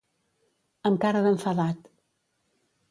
[0.91, 1.87] Amb cara d'enfadat.